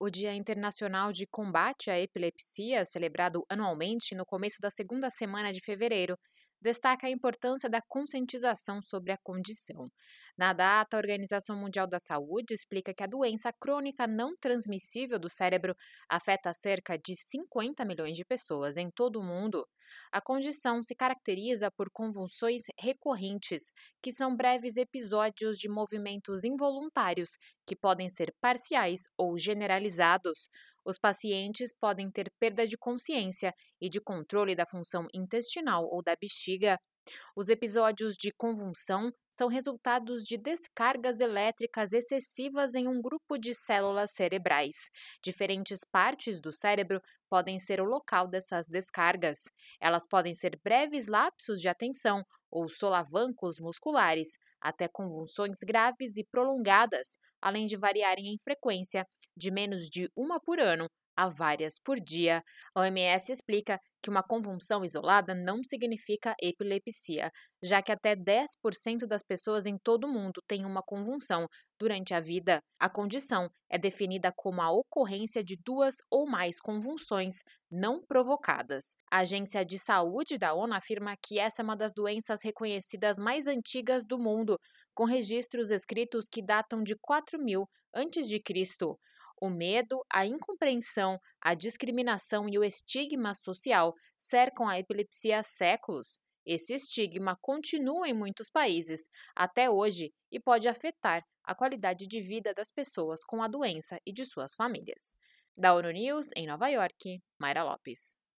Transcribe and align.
O 0.00 0.08
Dia 0.08 0.32
Internacional 0.32 1.12
de 1.12 1.26
Combate 1.26 1.90
à 1.90 1.98
Epilepsia, 1.98 2.84
celebrado 2.84 3.44
anualmente 3.48 4.14
no 4.14 4.24
começo 4.24 4.60
da 4.60 4.70
segunda 4.70 5.10
semana 5.10 5.52
de 5.52 5.60
fevereiro, 5.60 6.16
destaca 6.60 7.06
a 7.06 7.10
importância 7.10 7.68
da 7.68 7.80
conscientização 7.80 8.82
sobre 8.82 9.12
a 9.12 9.18
condição. 9.18 9.90
Na 10.36 10.52
data, 10.52 10.96
a 10.96 11.00
Organização 11.00 11.56
Mundial 11.56 11.86
da 11.86 11.98
Saúde 11.98 12.54
explica 12.54 12.94
que 12.94 13.02
a 13.02 13.06
doença 13.06 13.52
crônica 13.52 14.06
não 14.06 14.36
transmissível 14.36 15.18
do 15.18 15.28
cérebro 15.28 15.74
afeta 16.08 16.52
cerca 16.52 16.96
de 16.96 17.16
50 17.16 17.84
milhões 17.84 18.16
de 18.16 18.24
pessoas 18.24 18.76
em 18.76 18.90
todo 18.90 19.18
o 19.18 19.24
mundo. 19.24 19.66
A 20.12 20.20
condição 20.20 20.82
se 20.82 20.94
caracteriza 20.94 21.70
por 21.70 21.90
convulsões 21.90 22.62
recorrentes, 22.78 23.72
que 24.02 24.12
são 24.12 24.36
breves 24.36 24.76
episódios 24.76 25.58
de 25.58 25.68
movimentos 25.68 26.44
involuntários 26.44 27.30
que 27.66 27.74
podem 27.76 28.08
ser 28.08 28.32
parciais 28.40 29.08
ou 29.16 29.36
generalizados. 29.38 30.48
Os 30.88 30.98
pacientes 30.98 31.70
podem 31.70 32.10
ter 32.10 32.32
perda 32.40 32.66
de 32.66 32.78
consciência 32.78 33.52
e 33.78 33.90
de 33.90 34.00
controle 34.00 34.56
da 34.56 34.64
função 34.64 35.06
intestinal 35.12 35.84
ou 35.84 36.02
da 36.02 36.16
bexiga. 36.18 36.80
Os 37.36 37.50
episódios 37.50 38.14
de 38.14 38.32
convulsão 38.32 39.12
são 39.36 39.48
resultados 39.48 40.22
de 40.22 40.38
descargas 40.38 41.20
elétricas 41.20 41.92
excessivas 41.92 42.74
em 42.74 42.88
um 42.88 43.02
grupo 43.02 43.36
de 43.36 43.52
células 43.52 44.12
cerebrais. 44.12 44.88
Diferentes 45.22 45.80
partes 45.92 46.40
do 46.40 46.50
cérebro 46.50 47.02
podem 47.28 47.58
ser 47.58 47.82
o 47.82 47.84
local 47.84 48.26
dessas 48.26 48.66
descargas. 48.66 49.42
Elas 49.78 50.06
podem 50.06 50.32
ser 50.32 50.58
breves 50.64 51.06
lapsos 51.06 51.60
de 51.60 51.68
atenção 51.68 52.24
ou 52.50 52.66
solavancos 52.66 53.60
musculares, 53.60 54.38
até 54.60 54.88
convulsões 54.88 55.58
graves 55.62 56.16
e 56.16 56.24
prolongadas, 56.24 57.18
além 57.40 57.66
de 57.66 57.76
variarem 57.76 58.34
em 58.34 58.38
frequência 58.42 59.06
de 59.36 59.50
menos 59.50 59.88
de 59.88 60.10
uma 60.16 60.40
por 60.40 60.60
ano 60.60 60.88
a 61.18 61.28
várias 61.28 61.80
por 61.80 61.98
dia. 61.98 62.44
A 62.76 62.82
OMS 62.82 63.32
explica 63.32 63.80
que 64.00 64.08
uma 64.08 64.22
convulsão 64.22 64.84
isolada 64.84 65.34
não 65.34 65.64
significa 65.64 66.32
epilepsia, 66.40 67.32
já 67.60 67.82
que 67.82 67.90
até 67.90 68.14
10% 68.14 69.04
das 69.04 69.24
pessoas 69.24 69.66
em 69.66 69.76
todo 69.76 70.04
o 70.04 70.12
mundo 70.12 70.40
têm 70.46 70.64
uma 70.64 70.80
convulsão 70.80 71.48
durante 71.76 72.14
a 72.14 72.20
vida. 72.20 72.60
A 72.78 72.88
condição 72.88 73.50
é 73.68 73.76
definida 73.76 74.32
como 74.36 74.62
a 74.62 74.70
ocorrência 74.70 75.42
de 75.42 75.56
duas 75.64 75.96
ou 76.08 76.24
mais 76.24 76.60
convulsões 76.60 77.38
não 77.68 78.00
provocadas. 78.00 78.94
A 79.10 79.18
Agência 79.18 79.64
de 79.64 79.76
Saúde 79.76 80.38
da 80.38 80.54
ONU 80.54 80.74
afirma 80.74 81.16
que 81.20 81.40
essa 81.40 81.62
é 81.62 81.64
uma 81.64 81.76
das 81.76 81.92
doenças 81.92 82.42
reconhecidas 82.44 83.18
mais 83.18 83.48
antigas 83.48 84.06
do 84.06 84.18
mundo, 84.18 84.56
com 84.94 85.04
registros 85.04 85.72
escritos 85.72 86.26
que 86.30 86.40
datam 86.40 86.84
de 86.84 86.94
4000 87.00 87.66
a.C. 87.92 88.40
O 89.40 89.48
medo, 89.48 90.04
a 90.12 90.26
incompreensão, 90.26 91.18
a 91.40 91.54
discriminação 91.54 92.48
e 92.48 92.58
o 92.58 92.64
estigma 92.64 93.34
social 93.34 93.94
cercam 94.16 94.68
a 94.68 94.78
epilepsia 94.78 95.38
há 95.38 95.42
séculos. 95.42 96.18
Esse 96.44 96.74
estigma 96.74 97.36
continua 97.40 98.08
em 98.08 98.14
muitos 98.14 98.50
países 98.50 99.08
até 99.36 99.70
hoje 99.70 100.12
e 100.32 100.40
pode 100.40 100.66
afetar 100.66 101.22
a 101.44 101.54
qualidade 101.54 102.06
de 102.06 102.20
vida 102.20 102.52
das 102.52 102.70
pessoas 102.70 103.20
com 103.24 103.42
a 103.42 103.48
doença 103.48 104.00
e 104.04 104.12
de 104.12 104.24
suas 104.24 104.54
famílias. 104.54 105.14
Da 105.56 105.74
ONU 105.74 105.90
News, 105.90 106.30
em 106.34 106.46
Nova 106.46 106.68
York, 106.68 107.20
Mayra 107.38 107.62
Lopes. 107.62 108.16